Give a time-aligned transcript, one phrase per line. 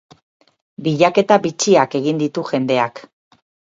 [0.87, 3.09] Bilaketa bitxiak egin ditu jendeak.